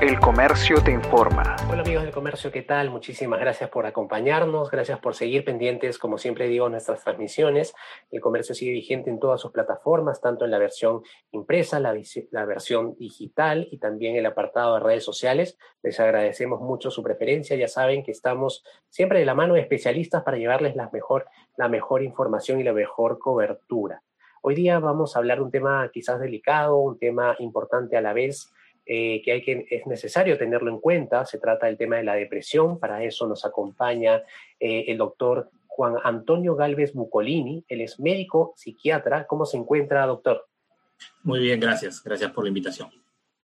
[0.00, 1.56] El Comercio te informa.
[1.68, 2.88] Hola amigos del Comercio, ¿qué tal?
[2.88, 7.74] Muchísimas gracias por acompañarnos, gracias por seguir pendientes, como siempre digo, nuestras transmisiones.
[8.12, 12.44] El Comercio sigue vigente en todas sus plataformas, tanto en la versión impresa, la, la
[12.44, 15.58] versión digital y también el apartado de redes sociales.
[15.82, 20.22] Les agradecemos mucho su preferencia, ya saben que estamos siempre de la mano de especialistas
[20.22, 24.04] para llevarles la mejor, la mejor información y la mejor cobertura.
[24.42, 28.12] Hoy día vamos a hablar de un tema quizás delicado, un tema importante a la
[28.12, 28.52] vez,
[28.90, 31.26] eh, que, hay que es necesario tenerlo en cuenta.
[31.26, 32.78] Se trata del tema de la depresión.
[32.78, 34.22] Para eso nos acompaña
[34.58, 37.62] eh, el doctor Juan Antonio Galvez Bucolini.
[37.68, 39.26] Él es médico psiquiatra.
[39.26, 40.48] ¿Cómo se encuentra, doctor?
[41.22, 42.02] Muy bien, gracias.
[42.02, 42.88] Gracias por la invitación.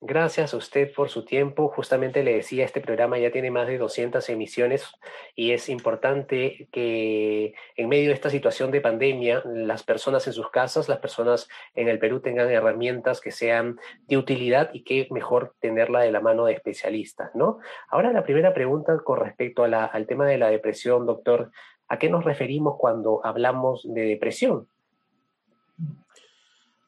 [0.07, 1.69] Gracias a usted por su tiempo.
[1.71, 4.93] Justamente le decía, este programa ya tiene más de 200 emisiones
[5.35, 10.51] y es importante que en medio de esta situación de pandemia, las personas en sus
[10.51, 15.55] casas, las personas en el Perú tengan herramientas que sean de utilidad y que mejor
[15.59, 17.61] tenerla de la mano de especialistas, ¿no?
[17.89, 21.51] Ahora la primera pregunta con respecto al tema de la depresión, doctor,
[21.89, 24.69] ¿a qué nos referimos cuando hablamos de depresión?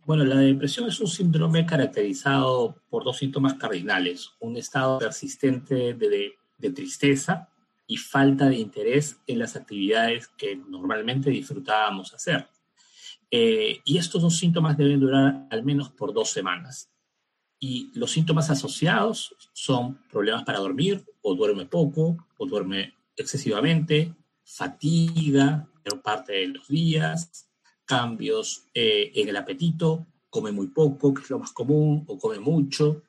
[0.06, 6.70] Bueno, la depresión es un síndrome caracterizado por dos síntomas cardinales, un estado persistente de,
[6.72, 7.48] tristeza
[7.88, 12.46] y falta de interés en las actividades que normalmente disfrutábamos hacer.
[13.32, 16.88] Eh, y estos dos síntomas deben durar al menos por dos semanas.
[17.58, 25.68] Y los síntomas asociados son problemas para dormir, o duerme poco, o duerme excesivamente, fatiga
[25.82, 27.45] en parte de los días,
[27.86, 32.38] cambios eh, en el apetito, come muy poco, que es lo más común, o come
[32.38, 33.04] mucho.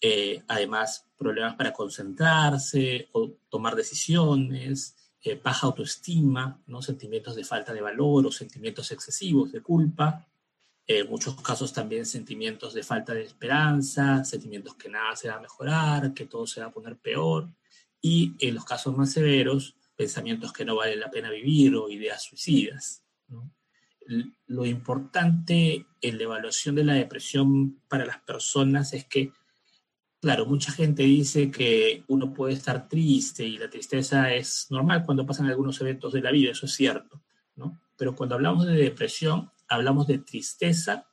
[0.00, 6.82] Eh, además, problemas para concentrarse o tomar decisiones, eh, baja autoestima, ¿no?
[6.82, 10.26] sentimientos de falta de valor o sentimientos excesivos de culpa.
[10.86, 15.40] En muchos casos también sentimientos de falta de esperanza, sentimientos que nada se va a
[15.40, 17.48] mejorar, que todo se va a poner peor.
[18.02, 22.22] Y en los casos más severos, pensamientos que no vale la pena vivir o ideas
[22.22, 23.02] suicidas.
[23.28, 23.50] ¿no?
[24.46, 29.32] Lo importante en la evaluación de la depresión para las personas es que,
[30.20, 35.26] claro, mucha gente dice que uno puede estar triste y la tristeza es normal cuando
[35.26, 37.22] pasan algunos eventos de la vida, eso es cierto,
[37.56, 37.80] ¿no?
[37.96, 41.06] Pero cuando hablamos de depresión, hablamos de tristeza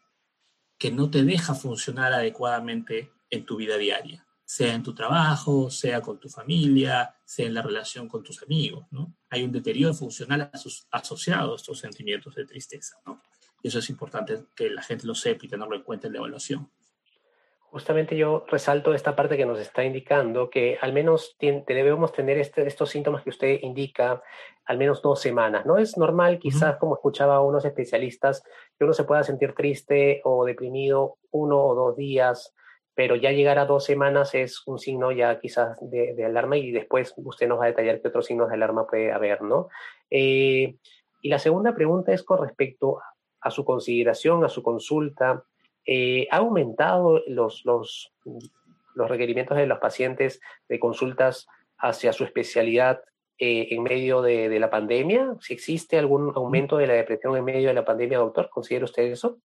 [0.78, 6.01] que no te deja funcionar adecuadamente en tu vida diaria sea en tu trabajo, sea
[6.01, 9.13] con tu familia, sea en la relación con tus amigos, ¿no?
[9.29, 10.51] Hay un deterioro funcional
[10.91, 13.22] asociado a estos sentimientos de tristeza, ¿no?
[13.63, 16.19] Y eso es importante que la gente lo sepa y tenerlo en cuenta en la
[16.19, 16.69] evaluación.
[17.62, 22.68] Justamente yo resalto esta parte que nos está indicando que al menos debemos tener este,
[22.68, 24.22] estos síntomas que usted indica
[24.66, 25.78] al menos dos semanas, ¿no?
[25.78, 28.44] Es normal, quizás, como escuchaba a unos especialistas,
[28.78, 32.53] que uno se pueda sentir triste o deprimido uno o dos días,
[32.94, 37.13] pero ya llegar a dos semanas es un signo ya quizás de, alarma y después
[37.18, 39.69] usted nos va a detallar qué otros signos de alarma puede haber, ¿no?
[40.09, 40.75] Eh,
[41.22, 43.00] y la segunda pregunta es con respecto
[43.40, 45.44] a su consideración, a su consulta.
[45.85, 48.13] Eh, ¿Ha aumentado los, los,
[48.96, 51.47] los requerimientos de los pacientes de consultas
[51.78, 53.01] hacia su especialidad
[53.38, 55.35] eh, en medio de, de, la pandemia?
[55.40, 58.50] ¿Si existe algún aumento de la depresión en medio de la pandemia, doctor?
[58.50, 59.40] ¿Considera usted eso?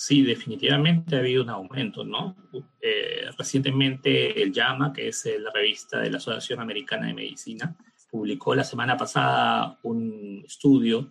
[0.00, 2.36] Sí, definitivamente ha habido un aumento, ¿no?
[2.80, 7.76] Eh, recientemente el JAMA, que es la revista de la Asociación Americana de Medicina,
[8.08, 11.08] publicó la semana pasada un estudio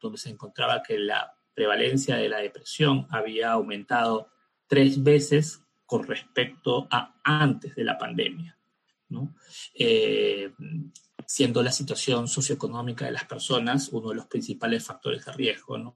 [0.00, 4.30] donde se encontraba que la prevalencia de la depresión había aumentado
[4.66, 8.58] tres veces con respecto a antes de la pandemia,
[9.10, 9.34] ¿no?
[9.74, 10.50] Eh,
[11.26, 15.94] siendo la situación socioeconómica de las personas uno de los principales factores de riesgo, ¿no?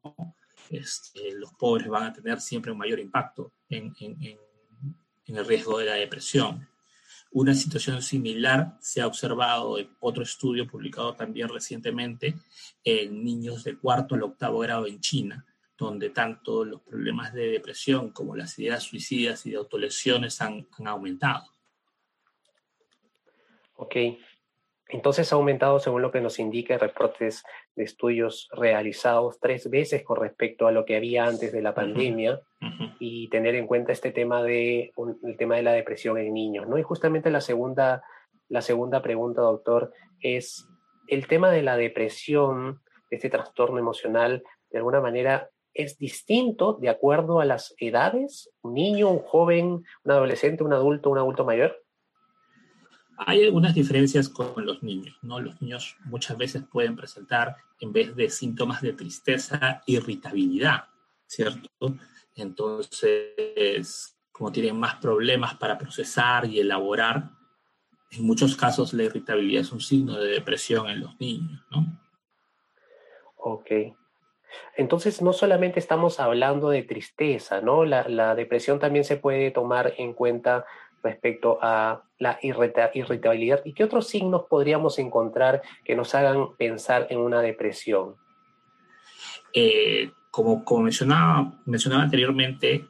[0.70, 3.94] Este, los pobres van a tener siempre un mayor impacto en,
[5.26, 6.68] el riesgo de la depresión.
[7.32, 12.36] Una situación similar se ha observado en otro estudio publicado también recientemente
[12.84, 15.44] en niños de cuarto al octavo grado en China,
[15.76, 20.86] donde tanto los problemas de depresión como las ideas suicidas y de autolesiones han, han
[20.86, 21.44] aumentado.
[23.76, 23.96] Ok,
[24.94, 27.42] entonces ha aumentado, según lo que nos indica reportes
[27.74, 32.40] de estudios realizados, tres veces con respecto a lo que había antes de la pandemia
[33.00, 34.92] y tener en cuenta este tema de
[35.24, 36.78] el tema de la depresión en niños, ¿no?
[36.78, 38.04] Y justamente la segunda
[38.48, 40.68] la segunda pregunta, doctor, es
[41.08, 42.80] el tema de la depresión,
[43.10, 48.50] este trastorno emocional, de alguna manera es distinto de acuerdo a las edades?
[48.62, 51.83] ¿Un niño, un joven, un adolescente, un adulto, un adulto mayor?
[53.16, 55.40] Hay algunas diferencias con los niños, ¿no?
[55.40, 60.84] Los niños muchas veces pueden presentar, en vez de síntomas de tristeza, irritabilidad,
[61.26, 61.68] ¿cierto?
[62.34, 67.30] Entonces, como tienen más problemas para procesar y elaborar,
[68.10, 72.00] en muchos casos la irritabilidad es un signo de depresión en los niños, ¿no?
[73.36, 73.70] Ok.
[74.76, 77.84] Entonces, no solamente estamos hablando de tristeza, ¿no?
[77.84, 80.64] La, la depresión también se puede tomar en cuenta
[81.04, 87.18] respecto a la irritabilidad y qué otros signos podríamos encontrar que nos hagan pensar en
[87.18, 88.16] una depresión.
[89.52, 92.88] Eh, como, mencionaba, mencionaba anteriormente,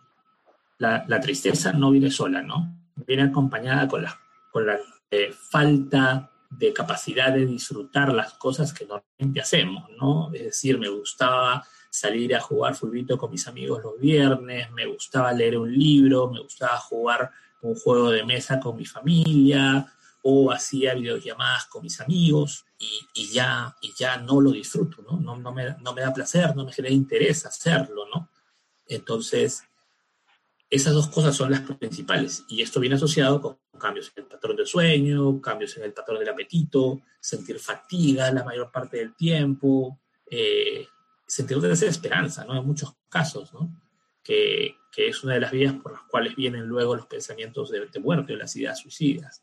[0.79, 2.75] la, la, tristeza no viene sola, ¿no?
[2.95, 4.19] Viene acompañada con la,
[4.51, 4.79] con la
[5.11, 10.31] eh, falta de capacidad de disfrutar las cosas que normalmente hacemos, ¿no?
[10.33, 15.33] Es decir, me gustaba salir a jugar fulbito con mis amigos los viernes, me gustaba
[15.33, 17.31] leer un libro, me gustaba jugar
[17.65, 19.87] un juego de mesa con mi familia
[20.23, 25.19] o hacía videollamadas con mis amigos y, ya, y ya no lo disfruto, ¿no?
[25.19, 28.31] No, no, me, no me da placer, no me genera interés hacerlo, ¿no?
[28.87, 29.65] Entonces,
[30.71, 34.57] esas dos cosas son las principales y esto viene asociado con cambios en el patrón
[34.57, 40.01] del sueño, cambios en el patrón del apetito, sentir fatiga la mayor parte del tiempo,
[40.31, 40.87] eh,
[41.27, 42.57] sentir desesperanza, ¿no?
[42.57, 43.71] En muchos casos, ¿no?
[44.23, 47.87] Que, que es una de las vías por las cuales vienen luego los pensamientos de,
[47.87, 49.41] de muerte o las ideas suicidas.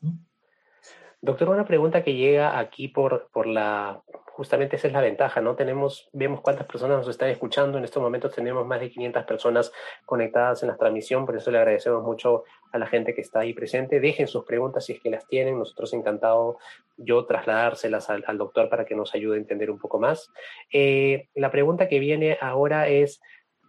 [1.20, 4.02] Doctor, una pregunta que llega aquí por, por la,
[4.32, 5.54] justamente esa es la ventaja, ¿no?
[5.54, 9.72] Tenemos, vemos cuántas personas nos están escuchando, en estos momentos tenemos más de 500 personas
[10.04, 13.52] conectadas en la transmisión, por eso le agradecemos mucho a la gente que está ahí
[13.52, 14.00] presente.
[14.00, 16.58] Dejen sus preguntas si es que las tienen, nosotros encantado
[16.96, 20.32] yo trasladárselas al, doctor para que nos ayude a entender un poco más.
[20.72, 23.20] Eh, la pregunta que viene ahora es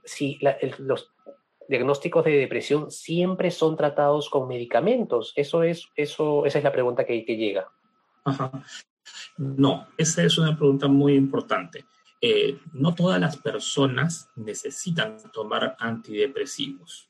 [0.05, 0.39] si
[0.79, 1.13] los
[1.67, 5.33] diagnósticos de depresión siempre son tratados con medicamentos?
[5.35, 7.69] Eso es, eso, esa es la pregunta que, que llega.
[9.37, 11.85] No, esa es una pregunta muy importante.
[12.21, 17.09] Eh, no todas las personas necesitan tomar antidepresivos.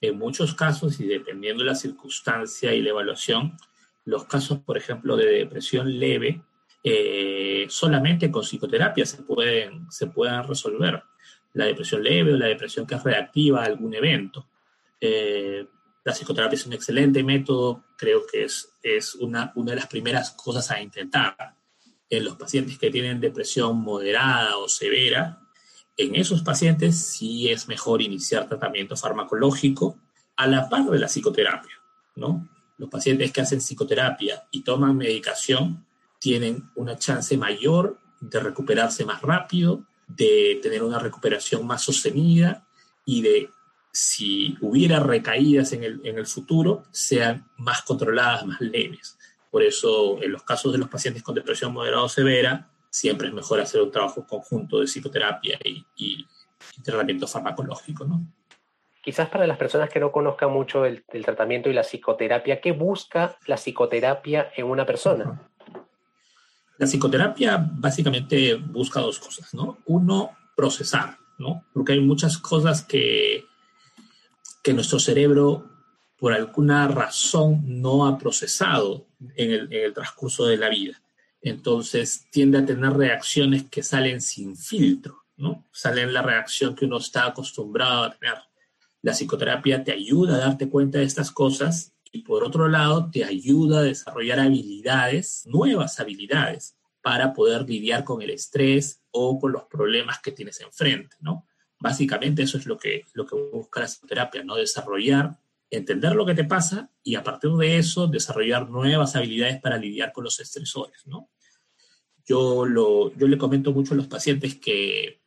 [0.00, 3.56] En muchos casos, y dependiendo de la circunstancia y la evaluación,
[4.04, 6.42] los casos, por ejemplo, de depresión leve,
[6.82, 11.02] eh, solamente con psicoterapia se pueden, se pueden resolver
[11.58, 14.48] la depresión leve o la depresión que es reactiva a algún evento.
[15.00, 15.66] Eh,
[16.04, 20.30] la psicoterapia es un excelente método, creo que es, es una, una de las primeras
[20.30, 21.56] cosas a intentar.
[22.08, 25.40] En los pacientes que tienen depresión moderada o severa,
[25.96, 29.98] en esos pacientes sí es mejor iniciar tratamiento farmacológico
[30.36, 31.74] a la par de la psicoterapia,
[32.14, 32.48] ¿no?
[32.76, 35.84] Los pacientes que hacen psicoterapia y toman medicación
[36.20, 42.66] tienen una chance mayor de recuperarse más rápido, de tener una recuperación más sostenida
[43.04, 43.50] y de,
[43.92, 49.18] si hubiera recaídas en el, en el futuro, sean más controladas, más leves.
[49.50, 53.34] Por eso, en los casos de los pacientes con depresión moderada o severa, siempre es
[53.34, 56.26] mejor hacer un trabajo conjunto de psicoterapia y, y,
[56.76, 58.26] y tratamiento farmacológico, ¿no?
[59.02, 62.72] Quizás para las personas que no conozcan mucho el, el, tratamiento y la psicoterapia, ¿qué
[62.72, 65.24] busca la psicoterapia en una persona?
[65.24, 65.57] Uh -huh.
[66.78, 69.78] La psicoterapia básicamente busca dos cosas, ¿no?
[69.86, 71.64] Uno, procesar, ¿no?
[71.72, 73.44] Porque hay muchas cosas que,
[74.62, 75.68] que nuestro cerebro,
[76.18, 81.02] por alguna razón, no ha procesado en el, en el transcurso de la vida.
[81.40, 85.64] Entonces tiende a tener reacciones que salen sin filtro, ¿no?
[85.72, 88.38] Salen la reacción que uno está acostumbrado a tener.
[89.02, 93.24] La psicoterapia te ayuda a darte cuenta de estas cosas y por otro lado te
[93.24, 99.64] ayuda a desarrollar habilidades, nuevas habilidades, para poder lidiar con el estrés o con los
[99.64, 101.46] problemas que tienes enfrente, ¿no?
[101.78, 104.56] Básicamente eso es lo que, lo que busca la psicoterapia, ¿no?
[104.56, 105.38] Desarrollar,
[105.70, 110.12] entender lo que te pasa y a partir de eso desarrollar nuevas habilidades para lidiar
[110.12, 111.30] con los estresores, ¿no?
[112.24, 115.22] Yo, lo, yo le comento mucho a los pacientes que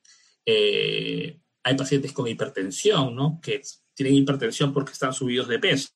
[0.46, 3.40] eh, hay pacientes con hipertensión, ¿no?
[3.42, 3.62] Que
[3.94, 5.90] tienen hipertensión porque están subidos de peso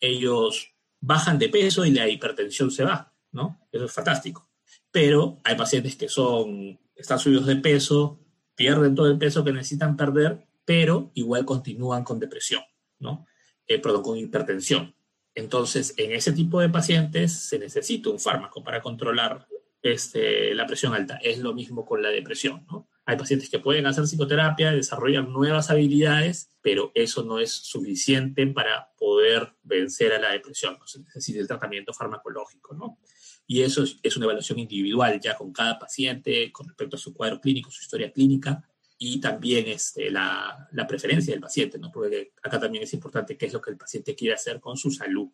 [0.00, 3.60] ellos bajan de peso y la hipertensión se va, ¿no?
[3.70, 4.48] Eso es fantástico.
[4.90, 8.20] Pero hay pacientes que son, están subidos de peso,
[8.54, 12.62] pierden todo el peso que necesitan perder, pero igual continúan con depresión,
[12.98, 13.26] ¿no?
[13.66, 14.94] Eh, perdón, con hipertensión.
[15.34, 19.46] Entonces, en ese tipo de pacientes se necesita un fármaco para controlar
[19.82, 21.18] este, la presión alta.
[21.22, 22.88] Es lo mismo con la depresión, ¿no?
[23.08, 28.90] Hay pacientes que pueden hacer psicoterapia, desarrollan nuevas habilidades, pero eso no es suficiente para
[28.98, 30.76] poder vencer a la depresión.
[30.86, 32.98] Se necesita el tratamiento farmacológico, ¿no?
[33.46, 37.40] Y eso es, una evaluación individual ya con cada paciente con respecto a su cuadro
[37.40, 41.92] clínico, su historia clínica y también este, la, la preferencia del paciente, ¿no?
[41.92, 44.90] Porque acá también es importante qué es lo que el paciente quiere hacer con su
[44.90, 45.28] salud.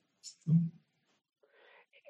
[0.45, 0.71] ¿no?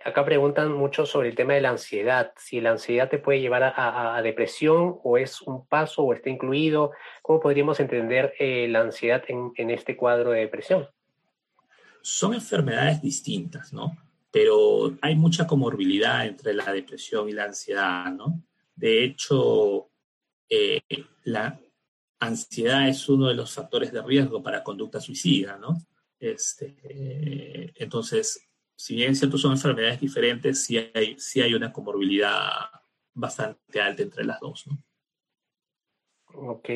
[0.04, 3.73] Acá preguntan mucho sobre el tema de la ansiedad, si la ansiedad te puede llevar
[3.76, 6.92] a, depresión o es un paso o está incluido,
[7.23, 10.88] ¿cómo podríamos entender eh, la ansiedad en, este cuadro de depresión?
[12.02, 13.97] Son enfermedades distintas, ¿no?
[14.30, 18.42] Pero hay mucha comorbilidad entre la depresión y la ansiedad, ¿no?
[18.75, 19.90] De hecho,
[20.49, 20.80] eh,
[21.25, 21.61] la
[22.18, 25.76] ansiedad es uno de los factores de riesgo para conducta suicida, ¿no?
[26.18, 32.50] Este, eh, entonces, si bien cierto son enfermedades diferentes, sí hay, hay una comorbilidad
[33.14, 34.67] bastante alta entre las dos.
[34.67, 34.79] ¿no?
[36.35, 36.69] Ok.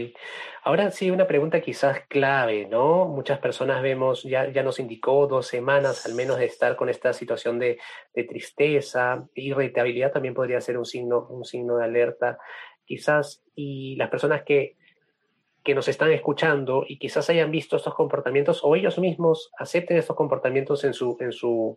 [0.64, 3.06] Ahora sí, una pregunta quizás clave, ¿no?
[3.06, 7.12] Muchas personas vemos, ya, ya nos indicó dos semanas al menos de estar con esta
[7.12, 7.78] situación de,
[8.14, 12.38] de tristeza, irritabilidad también podría ser un signo, un signo de alerta,
[12.84, 14.76] quizás, y las personas que,
[15.66, 20.14] que nos están escuchando y quizás hayan visto estos comportamientos o ellos mismos acepten estos
[20.14, 21.76] comportamientos en su, en su,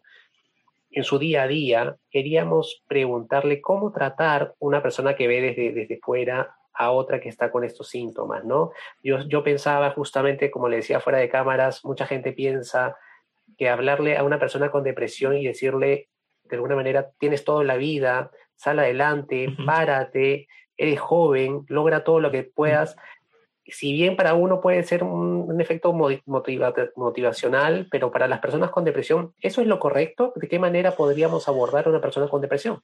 [0.92, 5.98] en su día a día, queríamos preguntarle cómo tratar una persona que ve desde, desde
[5.98, 8.70] fuera a otra que está con estos síntomas, ¿no?
[9.02, 12.96] Yo, yo pensaba justamente, como le decía fuera de cámaras, mucha gente piensa
[13.58, 16.10] que hablarle a una persona con depresión y decirle,
[16.44, 22.30] de alguna manera, tienes toda la vida, sal adelante, párate, eres joven, logra todo lo
[22.30, 22.96] que puedas,
[23.72, 29.34] si bien para uno puede ser un, efecto motivacional, pero para las personas con depresión,
[29.42, 30.34] ¿eso es lo correcto?
[30.36, 32.82] ¿De qué manera podríamos abordar a una persona con depresión?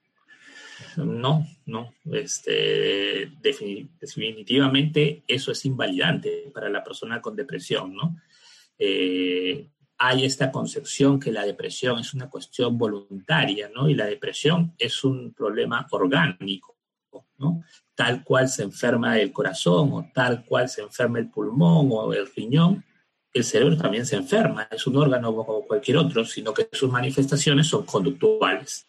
[0.98, 1.94] No, no.
[2.12, 8.18] Este, definitivamente eso es invalidante para la persona con depresión, ¿no?
[8.78, 13.88] Eh, hay esta concepción que la depresión es una cuestión voluntaria, ¿no?
[13.90, 16.76] Y la depresión es un problema orgánico,
[17.38, 17.64] ¿no?
[17.96, 22.28] Tal cual se enferma el corazón o tal cual se enferma el pulmón o el
[22.36, 22.84] riñón,
[23.34, 27.68] el cerebro también se enferma, es un órgano como cualquier otro, sino que sus manifestaciones
[27.68, 28.88] son conductuales,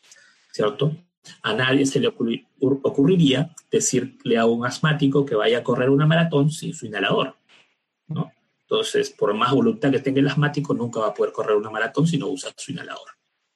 [0.52, 0.96] ¿cierto?
[1.42, 6.50] A nadie se le ocurriría decirle a un asmático que vaya a correr una maratón
[6.50, 7.36] sin su inhalador,
[8.06, 8.32] ¿no?
[8.60, 12.06] Entonces, por más voluntad que tenga el asmático, nunca va a poder correr una maratón
[12.06, 13.10] si no usa su inhalador,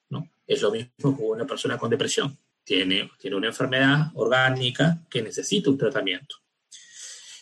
[0.09, 0.29] ¿no?
[0.45, 5.69] Es lo mismo con una persona con depresión tiene, tiene una enfermedad orgánica que necesita
[5.69, 6.37] un tratamiento.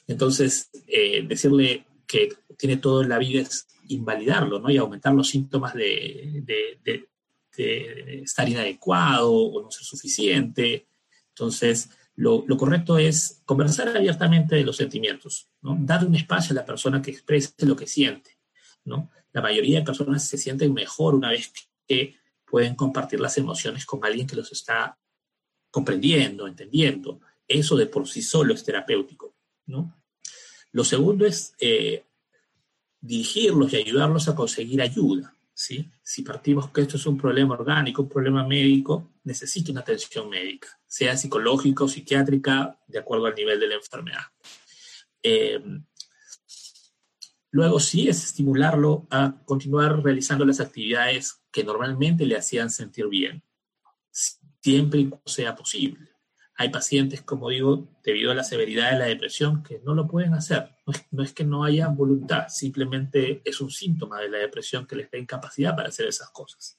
[0.07, 4.69] Entonces, eh, decirle que tiene todo en la vida es invalidarlo, ¿no?
[4.69, 7.09] Y aumentar los síntomas de, de,
[8.23, 10.87] estar inadecuado o no ser suficiente.
[11.29, 15.77] Entonces, lo, lo, correcto es conversar abiertamente de los sentimientos, ¿no?
[15.79, 18.37] Dar un espacio a la persona que exprese lo que siente,
[18.85, 19.11] ¿no?
[19.33, 21.51] La mayoría de personas se sienten mejor una vez
[21.87, 24.97] que pueden compartir las emociones con alguien que los está
[25.71, 27.21] comprendiendo, entendiendo.
[27.47, 29.35] Eso de por sí solo es terapéutico,
[29.65, 29.95] ¿no?
[30.71, 32.03] Lo segundo es eh,
[33.01, 35.89] dirigirlos y ayudarlos a conseguir ayuda, ¿sí?
[36.03, 40.79] Si partimos que esto es un problema orgánico, un problema médico, necesita una atención médica,
[40.85, 44.25] sea psicológica o psiquiátrica, de acuerdo al nivel de la enfermedad.
[45.23, 45.59] Eh,
[47.51, 53.43] luego sí es estimularlo a continuar realizando las actividades que normalmente le hacían sentir bien
[54.61, 56.09] siempre y sea posible.
[56.55, 60.33] Hay pacientes, como digo, debido a la severidad de la depresión, que no lo pueden
[60.33, 60.75] hacer.
[61.11, 65.09] No es, que no haya voluntad, simplemente es un síntoma de la depresión que les
[65.09, 66.77] da incapacidad para hacer esas cosas.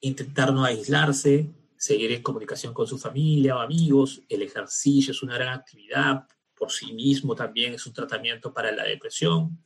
[0.00, 5.34] Intentar no aislarse, seguir en comunicación con su familia o amigos, el ejercicio es una
[5.34, 9.62] gran actividad, por sí mismo también es un tratamiento para la depresión.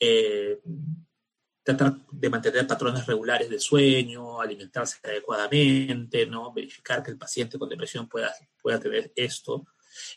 [0.00, 0.60] Eh,
[1.76, 6.50] tratar de mantener patrones regulares de sueño, alimentarse adecuadamente, ¿no?
[6.50, 8.32] verificar que el paciente con depresión pueda,
[8.62, 9.66] pueda tener esto,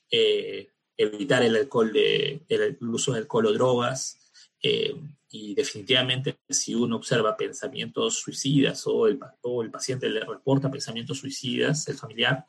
[0.10, 4.32] eh, evitar el alcohol, de, el, uso de alcohol o drogas,
[4.64, 4.96] eh,
[5.30, 11.86] y definitivamente si uno observa pensamientos suicidas o el, o paciente le reporta pensamientos suicidas,
[11.90, 12.46] el familiar,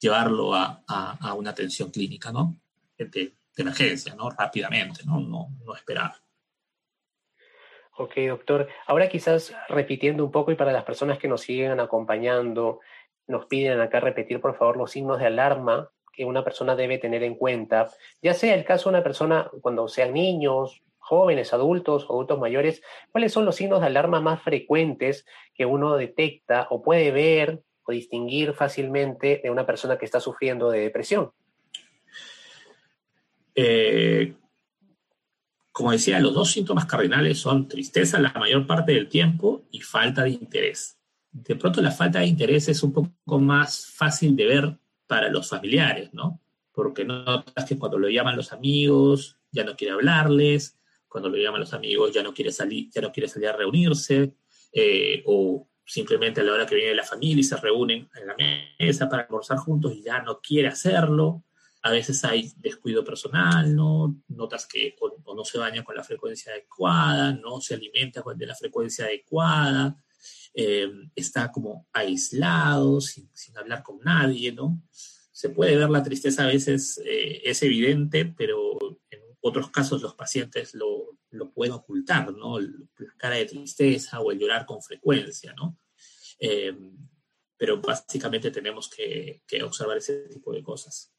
[0.00, 2.60] llevarlo a una atención clínica, ¿no?
[2.98, 4.30] De, de, emergencia, ¿no?
[4.30, 5.20] Rápidamente, ¿no?
[5.20, 6.14] No, no esperar.
[7.96, 8.68] Ok, doctor.
[8.86, 12.80] Ahora quizás repitiendo un poco y para las personas que nos siguen acompañando,
[13.26, 17.22] nos piden acá repetir por favor los signos de alarma que una persona debe tener
[17.22, 17.88] en cuenta,
[18.20, 23.32] ya sea el caso de una persona cuando sean niños, jóvenes, adultos, adultos mayores, ¿cuáles
[23.32, 28.54] son los signos de alarma más frecuentes que uno detecta o puede ver o distinguir
[28.54, 31.32] fácilmente de una persona que está sufriendo de depresión?
[33.54, 34.34] Eh,
[35.80, 40.24] como decía, los dos síntomas cardinales son tristeza la mayor parte del tiempo y falta
[40.24, 40.98] de interés.
[41.32, 45.48] De pronto la falta de interés es un poco más fácil de ver para los
[45.48, 46.38] familiares, ¿no?
[46.70, 51.60] Porque notas que cuando lo llaman los amigos ya no quiere hablarles, cuando lo llaman
[51.60, 54.34] los amigos ya no quiere salir, ya no quiere salir a reunirse,
[54.74, 58.36] eh, o simplemente a la hora que viene la familia y se reúnen en la
[58.78, 61.42] mesa para almorzar juntos y ya no quiere hacerlo.
[61.82, 64.22] A veces hay descuido personal, ¿no?
[64.28, 68.54] Notas que o, no se baña con la frecuencia adecuada, no se alimenta de la
[68.54, 69.96] frecuencia adecuada,
[70.52, 74.82] eh, está como aislado, sin, hablar con nadie, ¿no?
[74.92, 78.78] Se puede ver la tristeza a veces, eh, es evidente, pero
[79.10, 82.60] en otros casos los pacientes lo, lo pueden ocultar, ¿no?
[82.60, 85.78] La cara de tristeza o el llorar con frecuencia, ¿no?
[86.38, 86.76] Eh,
[87.56, 91.12] pero básicamente tenemos que, que observar ese tipo de cosas.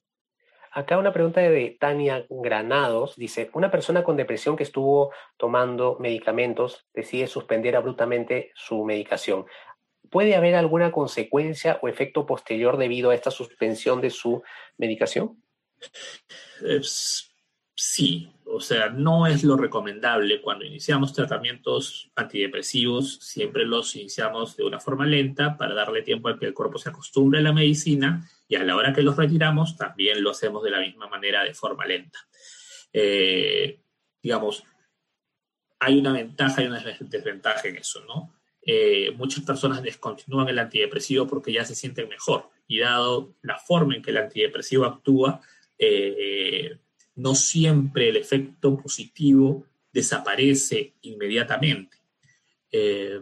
[0.73, 3.17] Acá una pregunta de Tania Granados.
[3.17, 9.45] Dice, una persona con depresión que estuvo tomando medicamentos decide suspender abruptamente su medicación.
[10.09, 14.43] ¿Puede haber alguna consecuencia o efecto posterior debido a esta suspensión de su
[14.77, 15.43] medicación?
[17.75, 20.41] Sí, o sea, no es lo recomendable.
[20.41, 26.37] Cuando iniciamos tratamientos antidepresivos, siempre los iniciamos de una forma lenta para darle tiempo a
[26.37, 29.77] que el cuerpo se acostumbre a la medicina y a la hora que los retiramos
[29.77, 32.19] también lo hacemos de la misma manera, de forma lenta.
[32.91, 33.79] Eh,
[34.21, 34.63] digamos,
[35.79, 38.33] hay una ventaja y una desventaja en eso, ¿no?
[38.63, 43.95] Eh, muchas personas descontinúan el antidepresivo porque ya se sienten mejor y dado la forma
[43.95, 45.41] en que el antidepresivo actúa,
[45.79, 46.77] eh,
[47.15, 51.97] no siempre el efecto positivo desaparece inmediatamente,
[52.71, 53.21] eh,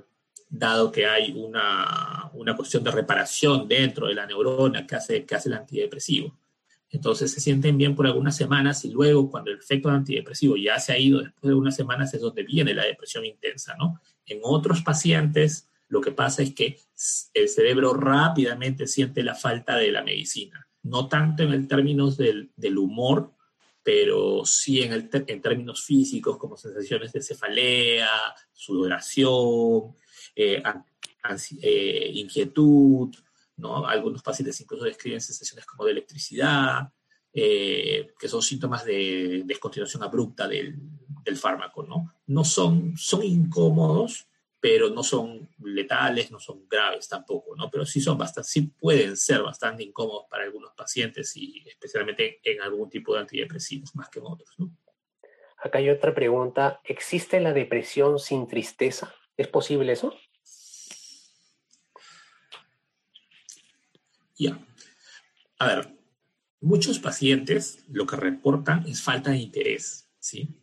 [0.49, 5.35] dado que hay una, una, cuestión de reparación dentro de la neurona que hace, que
[5.35, 6.37] hace el antidepresivo.
[6.91, 10.91] Entonces se sienten bien por algunas semanas y luego cuando el efecto antidepresivo ya se
[10.91, 14.01] ha ido después de unas semanas es donde viene la depresión intensa, ¿no?
[14.25, 16.79] En otros pacientes lo que pasa es que
[17.33, 22.51] el cerebro rápidamente siente la falta de la medicina, no tanto en el términos del,
[22.55, 23.33] del humor,
[23.83, 28.09] pero sí en, el en términos físicos como sensaciones de cefalea,
[28.51, 29.95] sudoración,
[30.35, 30.61] eh,
[31.61, 33.09] eh, inquietud,
[33.57, 33.85] ¿no?
[33.87, 36.91] Algunos pacientes incluso describen sensaciones como de electricidad,
[37.33, 40.75] eh, que son síntomas de descontinuación abrupta del,
[41.23, 42.13] del, fármaco, ¿no?
[42.27, 44.28] No son, son incómodos,
[44.59, 47.69] pero no son letales, no son graves tampoco, ¿no?
[47.69, 52.61] Pero sí son bastante, sí pueden ser bastante incómodos para algunos pacientes y especialmente en
[52.61, 54.71] algún tipo de antidepresivos más que en otros, ¿no?
[55.61, 56.79] Acá hay otra pregunta.
[56.85, 59.13] ¿Existe la depresión sin tristeza?
[59.35, 60.13] ¿Es posible eso?
[64.37, 64.57] Ya.
[65.57, 65.97] A ver,
[66.61, 70.55] muchos pacientes lo que reportan es falta de interés, ¿sí?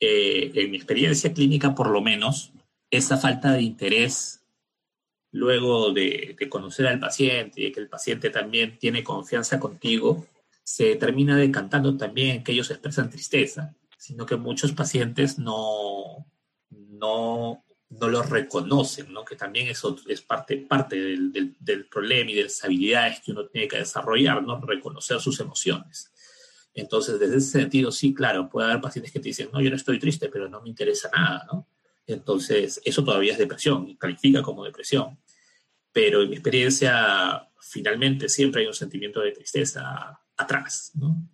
[0.00, 2.52] Eh, en mi experiencia clínica, por lo menos,
[2.92, 4.42] esa falta de interés
[5.32, 10.26] luego de, conocer al paciente y que el paciente también tiene confianza contigo,
[10.62, 16.26] se termina decantando también que ellos expresan tristeza, sino que muchos pacientes no,
[16.68, 19.24] no, no lo reconocen, ¿no?
[19.24, 23.32] que también eso es parte, parte del, del, del, problema y de las habilidades que
[23.32, 24.60] uno tiene que desarrollar, ¿no?
[24.60, 26.12] reconocer sus emociones.
[26.74, 29.76] Entonces, desde ese sentido, sí, claro, puede haber pacientes que te dicen, no, yo no
[29.76, 31.66] estoy triste, pero no me interesa nada, ¿no?
[32.06, 35.18] Entonces, eso todavía es depresión, califica como depresión.
[35.92, 41.28] Pero en mi experiencia, finalmente siempre hay un sentimiento de tristeza atrás, ¿no?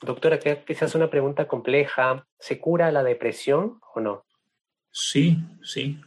[0.00, 2.26] Doctora, quizás una pregunta compleja.
[2.38, 4.26] ¿Se cura la depresión o no?
[4.90, 5.98] Sí, sí,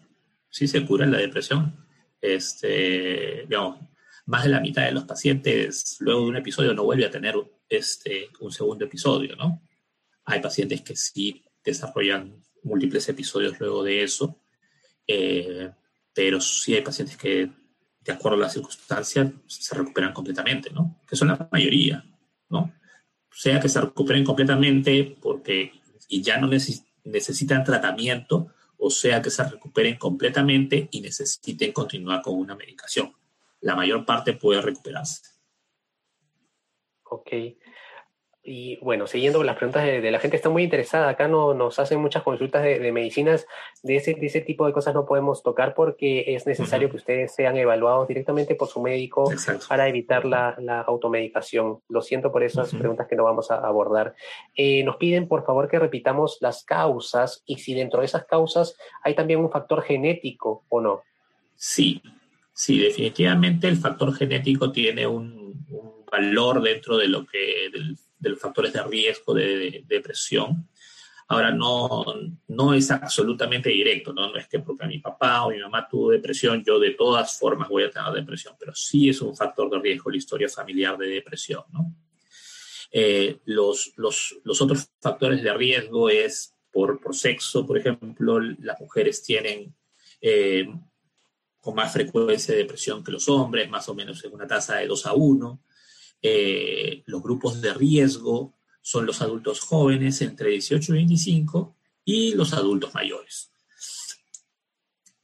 [0.50, 1.88] sí se cura la depresión.
[2.22, 3.80] Este, digamos,
[4.26, 7.36] más de la mitad de los pacientes luego de un episodio no vuelve a tener
[7.70, 9.62] este, un segundo episodio, ¿no?
[10.26, 14.38] Hay pacientes que sí desarrollan múltiples episodios luego de eso,
[15.08, 15.72] eh,
[16.14, 17.50] pero sí hay pacientes que,
[18.02, 21.02] de acuerdo a las circunstancias, se recuperan completamente, ¿no?
[21.08, 22.06] Que son la mayoría,
[22.50, 22.74] ¿no?
[23.32, 25.72] Sea que se recuperen completamente porque
[26.08, 32.36] y ya no necesitan tratamiento, o sea que se recuperen completamente y necesiten continuar con
[32.36, 33.14] una medicación.
[33.62, 35.22] La mayor parte puede recuperarse.
[37.04, 37.32] Ok.
[38.50, 41.10] Y bueno, siguiendo las preguntas de, la gente, está muy interesada.
[41.10, 43.46] Acá no, nos hacen muchas consultas de, medicinas.
[43.84, 47.36] De ese, de ese, tipo de cosas no podemos tocar porque es necesario que ustedes
[47.36, 49.30] sean evaluados directamente por su médico
[49.68, 51.80] para evitar la, la, automedicación.
[51.90, 54.16] Lo siento por esas preguntas que no vamos a abordar.
[54.56, 58.78] Eh, nos piden, por favor, que repitamos las causas y si dentro de esas causas
[59.04, 61.02] hay también un factor genético o no.
[61.58, 62.02] Sí,
[62.54, 68.34] sí, definitivamente el factor genético tiene un, un valor dentro de lo que del de
[68.34, 70.70] los factores de riesgo de, depresión.
[71.30, 72.06] Ahora, no,
[72.48, 74.34] no es absolutamente directo, ¿no?
[74.36, 77.84] es que porque mi papá o mi mamá tuvo depresión, yo de todas formas voy
[77.84, 81.63] a tener depresión, pero sí es un factor de riesgo la historia familiar de depresión.
[81.74, 81.94] ¿no?
[82.92, 88.80] Eh, los, los, los, otros factores de riesgo es por, por sexo, por ejemplo, las
[88.80, 89.76] mujeres tienen
[90.22, 90.68] eh,
[91.60, 94.88] con más frecuencia de depresión que los hombres, más o menos en una tasa de
[94.88, 95.60] 2 a 1.
[96.22, 101.76] Eh, los grupos de riesgo son los adultos jóvenes entre 18 y 25
[102.06, 103.52] y los adultos mayores.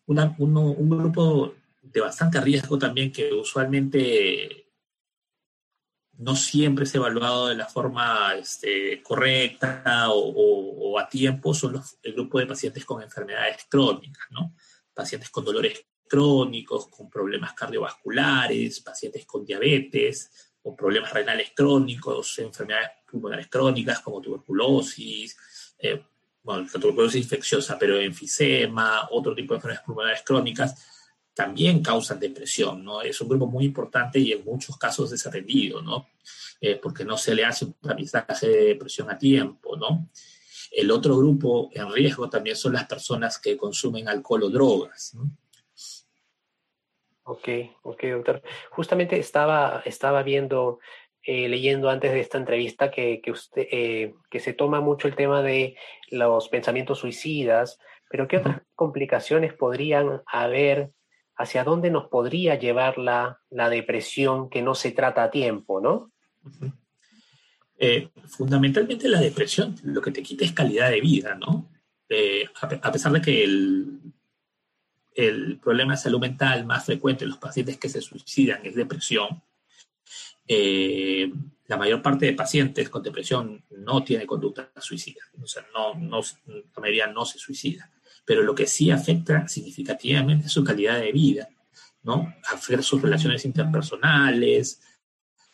[0.06, 4.64] un grupo de bastante riesgo también que usualmente
[6.18, 12.40] no siempre es evaluado de la forma este, correcta o, a tiempo son el grupo
[12.40, 14.56] de pacientes con enfermedades crónicas, ¿no?
[14.94, 22.89] Pacientes con dolores crónicos, con problemas cardiovasculares, pacientes con diabetes, o problemas renales crónicos, enfermedades
[23.10, 25.38] pulmonares crónicas como tuberculosis,
[25.78, 26.02] eh,
[26.41, 30.76] bueno, la tuberculosis infecciosa, pero enfisema, otro tipo de enfermedades pulmonares crónicas,
[31.34, 33.02] también causan depresión, ¿no?
[33.02, 36.10] Es un grupo muy importante y en muchos casos desatendido, ¿no?
[36.62, 40.10] Eh, porque no se le hace un tamizaje de depresión a tiempo, ¿no?
[40.71, 45.30] El otro grupo en riesgo también son las personas que consumen alcohol o drogas, ¿no?
[47.24, 47.48] Ok,
[47.84, 48.42] ok, doctor.
[48.72, 50.80] Justamente estaba, estaba viendo,
[51.24, 55.16] eh, leyendo antes de esta entrevista que, que usted, eh, que se toma mucho el
[55.16, 55.78] tema de
[56.12, 60.92] los pensamientos suicidas, pero ¿qué otras complicaciones podrían haber?
[61.36, 66.12] ¿Hacia dónde nos podría llevar la, la depresión que no se trata a tiempo, no?
[67.80, 71.70] Eh, fundamentalmente la depresión lo que te quita es calidad de vida, ¿no?
[72.62, 74.12] a, pesar de que el,
[75.15, 79.43] el problema de salud mental más frecuente en los pacientes que se suicidan es depresión.
[80.47, 81.32] Eh,
[81.67, 86.21] la mayor parte de pacientes con depresión no tiene conducta suicida, o sea, no, no,
[86.47, 87.89] la mayoría no se suicida,
[88.26, 91.47] pero lo que sí afecta significativamente es su calidad de vida,
[92.04, 92.36] ¿no?
[92.52, 94.82] Afecta sus relaciones interpersonales,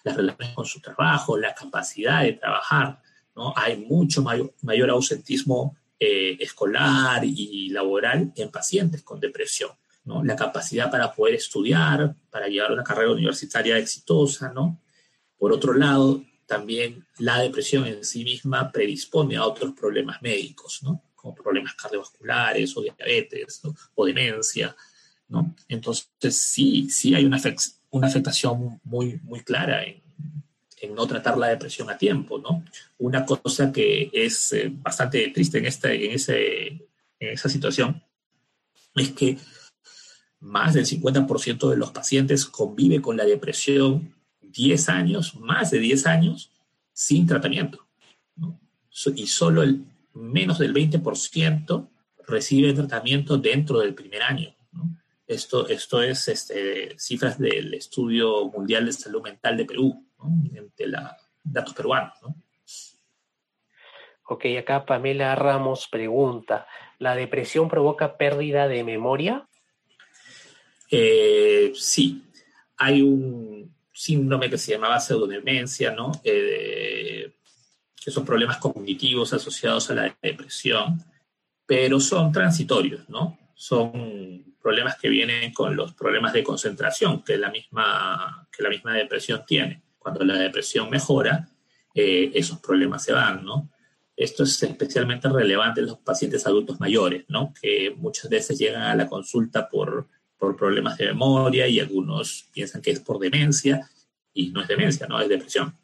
[0.04, 3.02] las relaciones con su trabajo, la capacidad de trabajar,
[3.36, 3.54] ¿no?
[3.56, 9.72] Hay mucho mayor, mayor ausentismo eh, escolar y laboral en pacientes con depresión.
[10.06, 10.24] ¿no?
[10.24, 14.82] La capacidad para poder estudiar, para llevar una carrera universitaria exitosa, ¿no?
[15.38, 21.04] Por otro lado, también la depresión en sí misma predispone a otros problemas médicos, ¿no?
[21.16, 23.62] Como problemas cardiovasculares o diabetes
[23.94, 24.76] o demencia,
[25.28, 25.56] ¿no?
[25.68, 27.40] Entonces, sí, sí hay una,
[27.92, 30.02] una afectación muy, muy clara en,
[30.82, 32.64] en no tratar la depresión a tiempo, ¿no?
[32.98, 38.02] Una cosa que es eh, bastante triste en, esta, en, ese, en esa situación
[38.96, 39.38] es que
[40.40, 46.06] más del 50% de los pacientes convive con la depresión 10 años, más de 10
[46.08, 46.52] años,
[46.94, 47.86] sin tratamiento.
[49.16, 51.88] Y solo el menos del 20%
[52.28, 54.56] recibe tratamiento dentro del primer año.
[55.28, 60.09] Esto, esto es este, cifras del Estudio Mundial de Salud Mental de Perú
[60.78, 62.14] de la, datos peruanos.
[62.22, 62.36] ¿no?
[64.32, 66.68] Ok, acá Pamela Ramos pregunta,
[67.00, 69.48] ¿la depresión provoca pérdida de memoria?
[70.92, 72.24] Eh, sí,
[72.78, 76.12] hay un síndrome que se llamaba pseudodemencia, ¿no?
[76.24, 77.34] Eh,
[77.96, 81.04] que son problemas cognitivos asociados a la depresión,
[81.66, 83.38] pero son transitorios, ¿no?
[83.56, 88.94] Son problemas que vienen con los problemas de concentración que la misma, que la misma
[88.94, 91.50] depresión tiene cuando la depresión mejora,
[91.94, 93.70] eh, esos problemas se van, ¿no?
[94.16, 97.54] Esto es especialmente relevante en los pacientes adultos mayores, ¿no?
[97.62, 100.08] Que muchas veces llegan a la consulta por,
[100.38, 103.90] por problemas de memoria y algunos piensan que es por demencia
[104.34, 105.78] y no es demencia, no es depresión.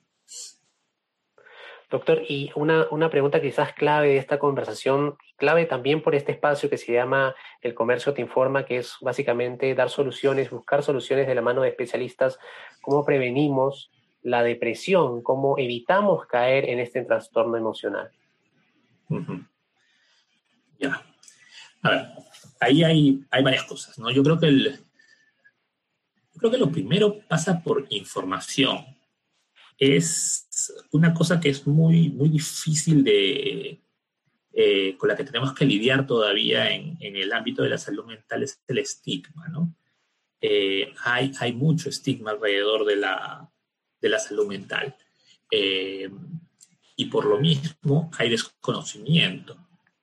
[1.89, 6.69] Doctor, y una, una, pregunta quizás clave de esta conversación, clave también por este espacio
[6.69, 11.35] que se llama El Comercio Te Informa, que es básicamente dar soluciones, buscar soluciones de
[11.35, 12.39] la mano de especialistas,
[12.81, 13.91] cómo prevenimos
[14.25, 18.09] la depresión, cómo evitamos caer en este trastorno emocional.
[20.79, 21.05] Ya.
[21.83, 22.07] A ver,
[22.59, 24.09] ahí hay, hay varias cosas, ¿no?
[24.09, 24.79] Yo creo que el,
[26.37, 28.83] creo que lo primero pasa por información.
[29.77, 33.79] Es una cosa que es muy, muy difícil de,
[34.53, 38.05] eh, con la que tenemos que lidiar todavía en, en, el ámbito de la salud
[38.05, 39.75] mental, es el estigma, ¿no?
[40.41, 43.51] Eh, hay, hay mucho estigma alrededor de la,
[44.01, 44.95] de la salud mental.
[45.51, 46.09] Eh,
[46.95, 49.57] y por lo mismo hay desconocimiento,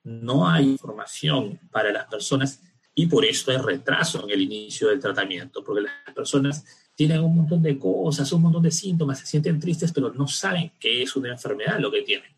[0.04, 2.60] no hay información para las personas
[2.94, 7.34] y por eso hay retraso en el inicio del tratamiento, porque las personas tienen un
[7.34, 11.16] montón de cosas, un montón de síntomas, se sienten tristes, pero no saben que es
[11.16, 12.36] una enfermedad lo que tienen.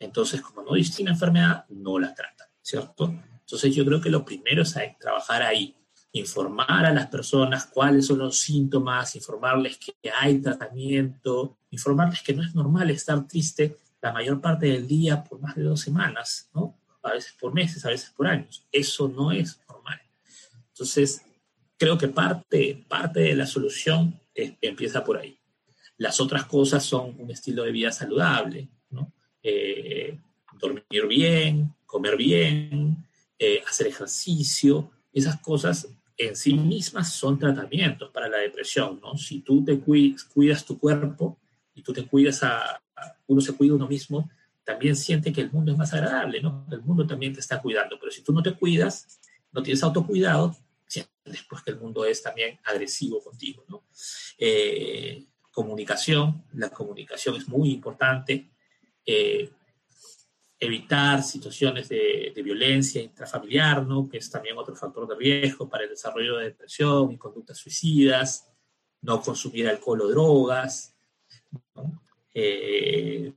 [0.00, 3.14] Entonces, como no distinguen enfermedad, no la tratan, ¿cierto?
[3.40, 5.76] Entonces, yo creo que lo primero es trabajar ahí,
[6.14, 12.44] informar a las personas cuáles son los síntomas, informarles que hay tratamiento, informarles que no
[12.44, 16.78] es normal estar triste la mayor parte del día por más de dos semanas, ¿no?
[17.02, 18.64] A veces por meses, a veces por años.
[18.70, 20.00] Eso no es normal.
[20.68, 21.22] Entonces,
[21.76, 25.36] creo que parte, parte de la solución empieza por ahí.
[25.96, 29.12] Las otras cosas son un estilo de vida saludable, ¿no?
[29.42, 30.16] Eh,
[30.60, 33.04] dormir bien, comer bien,
[33.36, 39.16] eh, hacer ejercicio, esas cosas en sí mismas son tratamientos para la depresión, ¿no?
[39.16, 41.38] Si tú te cuidas, tu cuerpo
[41.74, 42.80] y tú te cuidas a,
[43.26, 44.30] uno se cuida uno mismo,
[44.62, 46.66] también siente que el mundo es más agradable, ¿no?
[46.70, 49.20] El mundo también te está cuidando, pero si tú no te cuidas,
[49.52, 50.56] no tienes autocuidado,
[51.24, 53.84] después que el mundo es también agresivo contigo, ¿no?
[54.38, 58.50] Eh, comunicación, la comunicación es muy importante.
[59.06, 59.50] Eh,
[60.64, 64.08] evitar situaciones de, violencia intrafamiliar, ¿no?
[64.08, 68.50] que es también otro factor de riesgo para el desarrollo de depresión y conductas suicidas,
[69.00, 70.94] no consumir alcohol o drogas.
[72.34, 73.32] Eh,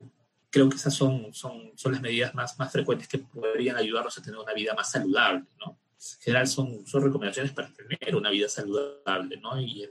[0.49, 4.21] creo que esas son, son, son las medidas más, más frecuentes que podrían ayudarnos a
[4.21, 5.45] tener una vida más saludable.
[5.59, 5.79] ¿no?
[5.97, 9.59] En general son, son recomendaciones para tener una vida saludable ¿no?
[9.61, 9.89] y,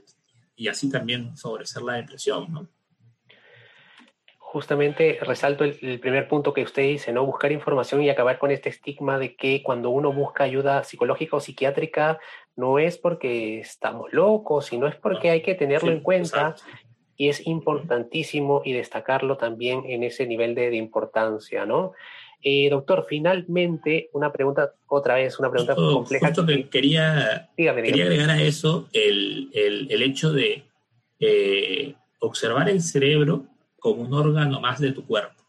[0.55, 2.53] y así también favorecer la depresión.
[2.53, 2.67] ¿no?
[4.49, 7.25] Justamente resalto el, primer punto que usted dice, ¿no?
[7.25, 11.41] Buscar información y acabar con este estigma de que cuando uno busca ayuda psicológica o
[11.41, 12.17] psiquiátrica
[12.55, 16.55] no es porque estamos locos, sino es porque hay que tenerlo en cuenta
[17.17, 21.91] y es importantísimo y destacarlo también en ese nivel de, importancia, ¿no?
[22.41, 26.27] Eh, doctor, finalmente, una pregunta, otra vez, una pregunta compleja.
[26.27, 30.63] Justo que quería, quería agregar a eso el, el, hecho de
[31.19, 33.45] eh, observar el cerebro
[33.79, 35.43] como un órgano más de tu cuerpo.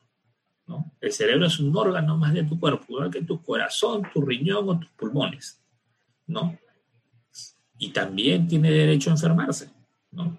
[0.67, 0.93] ¿no?
[1.01, 4.69] El cerebro es un órgano más de tu cuerpo, igual que tu corazón, tu riñón
[4.69, 5.63] o tus pulmones.
[6.27, 6.59] ¿no?
[7.79, 9.71] Y también tiene derecho a enfermarse.
[10.11, 10.39] ¿no?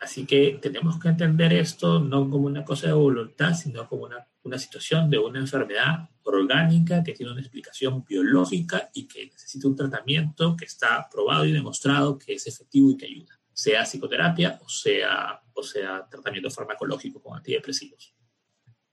[0.00, 4.26] Así que tenemos que entender esto no como una cosa de voluntad, sino como una,
[4.42, 9.76] una situación de una enfermedad orgánica que tiene una explicación biológica y que necesita un
[9.76, 14.68] tratamiento que está probado y demostrado que es efectivo y que ayuda, sea psicoterapia o
[14.68, 18.14] sea o sea, tratamiento farmacológico con antidepresivos.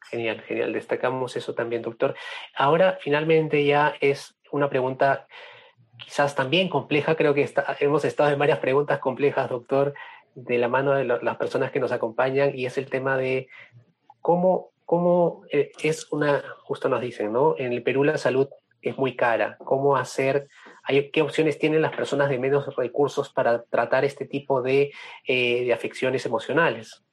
[0.10, 0.73] Genial, genial.
[0.73, 2.15] Destacamos eso también, doctor.
[2.56, 5.28] Ahora, finalmente, ya es una pregunta
[5.97, 7.15] quizás también compleja.
[7.15, 7.49] Creo que
[7.80, 9.93] hemos estado en varias preguntas complejas, doctor,
[10.36, 13.47] de la mano de las personas que nos acompañan, y es el tema de
[14.21, 17.56] cómo, cómo eh, es una, justo nos dicen, ¿no?
[17.58, 18.47] En el Perú la salud
[18.82, 19.58] es muy cara.
[19.60, 20.47] ¿Cómo hacer
[20.88, 24.91] ¿Qué opciones tienen las personas de menos recursos para tratar este tipo de,
[25.26, 27.04] eh, afecciones emocionales?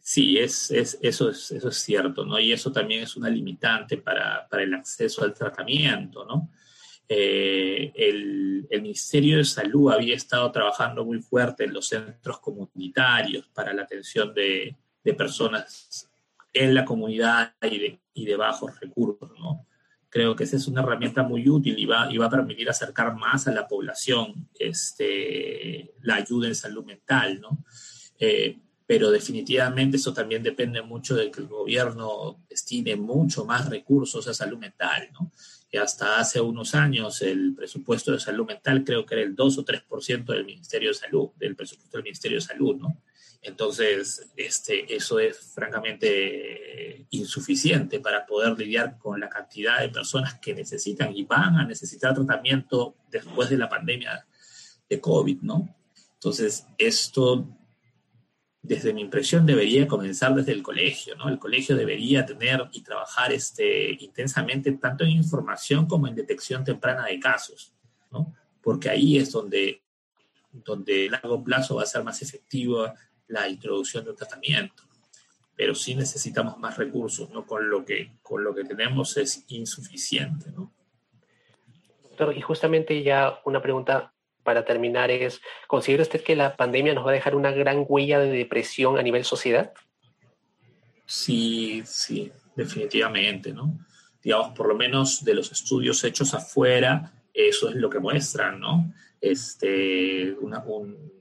[0.00, 2.38] Sí, es, es, eso, es, eso es cierto, ¿no?
[2.38, 6.50] Y eso también es una limitante para, para el acceso al tratamiento, ¿no?
[7.08, 13.46] Eh, el, el, Ministerio de Salud había estado trabajando muy fuerte en los centros comunitarios
[13.48, 16.10] para la atención de, de personas
[16.52, 19.65] en la comunidad y de, y de bajos recursos, ¿no?
[20.16, 23.14] Creo que esa es una herramienta muy útil y va, y va a permitir acercar
[23.16, 27.62] más a la población este, la ayuda en salud mental, ¿no?
[28.18, 34.26] Eh, pero definitivamente eso también depende mucho de que el gobierno destine mucho más recursos
[34.26, 35.30] a salud mental, ¿no?
[35.70, 39.58] Y hasta hace unos años el presupuesto de salud mental creo que era el 2
[39.58, 43.02] o 3% del Ministerio de Salud, del presupuesto del Ministerio de Salud, ¿no?
[43.46, 50.52] Entonces, este, eso es francamente insuficiente para poder lidiar con la cantidad de personas que
[50.52, 54.26] necesitan y van a necesitar tratamiento después de la pandemia
[54.88, 55.76] de COVID, ¿no?
[56.14, 57.46] Entonces, esto,
[58.62, 61.28] desde mi impresión, debería comenzar desde el colegio, ¿no?
[61.28, 67.04] El colegio debería tener y trabajar este, intensamente tanto en información como en detección temprana
[67.04, 67.72] de casos,
[68.10, 68.34] ¿no?
[68.60, 69.82] Porque ahí es donde,
[70.50, 72.92] donde largo plazo va a ser más efectivo
[73.28, 74.82] la introducción de un tratamiento.
[75.54, 77.46] Pero sí necesitamos más recursos, ¿no?
[77.46, 80.72] Con lo que, con lo que tenemos es insuficiente, ¿no?
[82.02, 84.12] Doctor, y justamente ya una pregunta
[84.42, 88.18] para terminar es, ¿considera usted que la pandemia nos va a dejar una gran huella
[88.20, 89.72] de depresión a nivel sociedad?
[91.04, 93.78] Sí, sí, definitivamente, ¿no?
[94.22, 98.92] Digamos, por lo menos de los estudios hechos afuera, eso es lo que muestran, ¿no?
[99.20, 101.12] Este, una, un,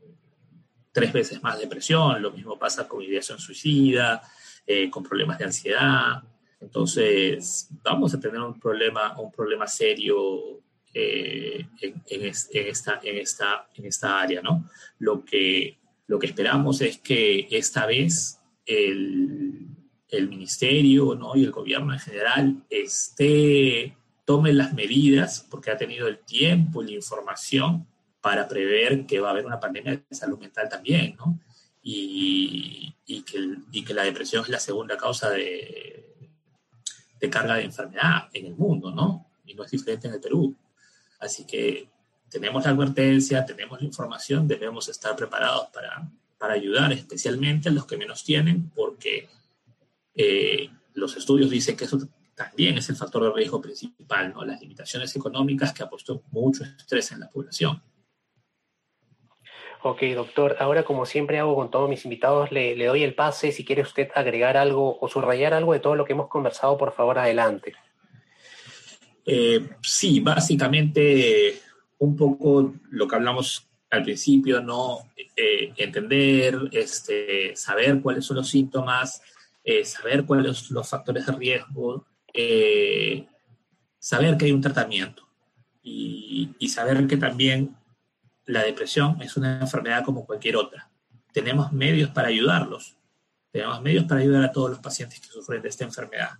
[0.95, 4.21] tres veces más depresión, lo mismo pasa con ideación suicida,
[4.65, 6.23] eh, con problemas de ansiedad.
[6.61, 10.61] Entonces, vamos a tener un problema, un problema serio
[10.93, 14.41] eh, en, esta, en, esta, en esta área.
[14.41, 14.69] ¿no?
[14.99, 15.77] Lo, que,
[16.07, 19.67] lo que esperamos es que esta vez el,
[20.07, 21.35] el ministerio ¿no?
[21.35, 26.85] y el gobierno en general esté, tome las medidas, porque ha tenido el tiempo y
[26.85, 27.85] la información
[28.25, 31.39] para prever que va a haber una pandemia de salud mental también, ¿no?
[31.83, 33.37] Y, y, que,
[33.71, 36.27] y que la depresión es la segunda causa de,
[37.19, 39.29] de carga de enfermedad en el mundo, ¿no?
[39.45, 40.55] Y no es diferente en el Perú.
[41.19, 41.87] Así que
[42.27, 46.09] tenemos la advertencia, tenemos la información, debemos estar preparados para,
[46.39, 49.29] para ayudar especialmente a los que menos tienen, porque
[50.15, 51.99] eh, los estudios dicen que eso
[52.33, 54.43] también es el factor de riesgo principal, ¿no?
[54.43, 57.83] las limitaciones económicas que ha puesto mucho estrés en la población.
[59.87, 60.55] Ok, doctor.
[60.57, 63.51] Ahora, como siempre hago con todos mis invitados, le, doy el pase.
[63.51, 66.91] Si quiere usted agregar algo o subrayar algo de todo lo que hemos conversado, por
[66.95, 67.75] favor, adelante.
[69.23, 71.61] Eh, sí, básicamente
[71.99, 75.11] un poco lo que hablamos al principio, ¿no?
[75.35, 79.21] Eh, entender, este, saber cuáles son los síntomas,
[79.63, 82.07] eh, saber cuáles son los factores de riesgo,
[83.99, 85.29] saber que hay un tratamiento
[85.83, 87.75] y, saber que también
[88.45, 90.89] la depresión es una enfermedad como cualquier otra.
[91.31, 92.97] Tenemos medios para ayudarlos,
[93.51, 96.31] tenemos medios para ayudar a todos los pacientes que sufren de esta enfermedad.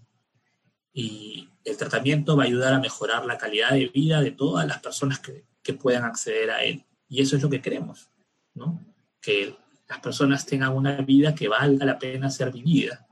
[0.93, 4.79] Y el tratamiento va a ayudar a mejorar la calidad de vida de todas las
[4.79, 6.85] personas que, que puedan acceder a él.
[7.09, 8.09] Y eso es lo que queremos,
[8.53, 8.81] ¿no?
[9.19, 9.55] Que
[9.89, 13.05] las personas tengan una vida que valga la pena ser vivida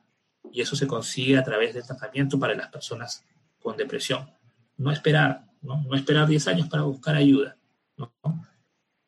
[0.51, 3.25] y eso se consigue a través del tratamiento para las personas
[3.59, 4.29] con depresión.
[4.77, 7.57] No esperar, no, no esperar 10 años para buscar ayuda.
[7.97, 8.13] ¿no?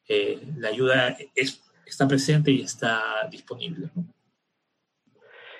[0.07, 3.89] Eh, la ayuda es, está presente y está disponible.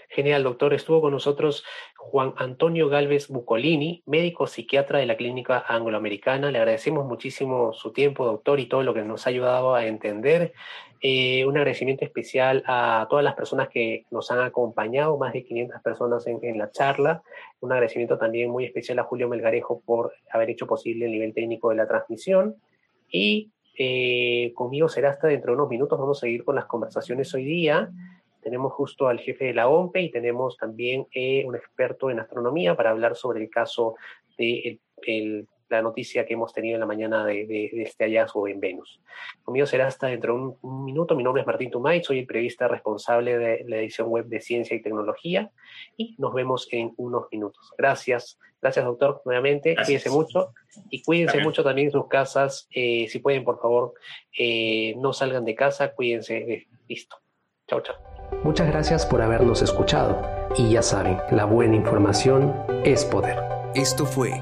[0.09, 0.73] Genial, doctor.
[0.73, 1.65] Estuvo con nosotros
[1.97, 6.51] Juan Antonio Galvez Bucolini, médico psiquiatra de la Clínica Angloamericana.
[6.51, 10.53] Le agradecemos muchísimo su tiempo, doctor, y todo lo que nos ha ayudado a entender.
[11.01, 15.81] Eh, un agradecimiento especial a todas las personas que nos han acompañado, más de 500
[15.81, 17.21] personas en, en, la charla.
[17.59, 21.71] Un agradecimiento también muy especial a Julio Melgarejo por haber hecho posible el nivel técnico
[21.71, 22.55] de la transmisión.
[23.11, 25.99] Y eh, conmigo será hasta dentro de unos minutos.
[25.99, 27.91] Vamos a seguir con las conversaciones hoy día
[28.45, 32.75] tenemos justo al jefe de la OMPE y tenemos también eh, un experto en astronomía
[32.75, 33.95] para hablar sobre el caso
[34.37, 38.05] de el, el, la noticia que hemos tenido en la mañana de, de, de, este
[38.05, 39.01] hallazgo en Venus.
[39.43, 41.15] Conmigo será hasta dentro de un, un, minuto.
[41.15, 44.75] Mi nombre es Martín Tumay, soy el periodista responsable de la edición web de Ciencia
[44.75, 45.51] y Tecnología
[45.97, 47.73] y nos vemos en unos minutos.
[47.77, 48.39] Gracias.
[48.61, 49.75] Gracias, doctor, nuevamente.
[49.75, 50.03] Gracias.
[50.03, 50.53] Cuídense mucho
[50.89, 51.47] y cuídense también.
[51.47, 52.67] mucho también en sus casas.
[52.73, 53.93] Eh, si pueden, por favor,
[54.37, 56.67] eh, no salgan de casa, cuídense.
[56.87, 57.17] listo.
[57.67, 57.95] Chao, chao.
[58.43, 60.21] Muchas gracias por habernos escuchado
[60.57, 63.39] y ya saben, la buena información es poder.
[63.75, 64.41] Esto fue